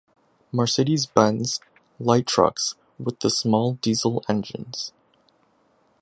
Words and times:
Mercedes-Benz 0.51 1.59
light 1.99 2.25
trucks 2.25 2.73
with 2.97 3.19
the 3.19 3.29
small 3.29 3.73
diesel 3.83 4.25
engines. 4.27 4.93